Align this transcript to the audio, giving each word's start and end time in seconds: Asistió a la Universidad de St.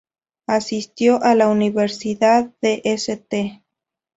Asistió 0.47 1.21
a 1.21 1.35
la 1.35 1.47
Universidad 1.47 2.51
de 2.59 2.81
St. 2.85 3.61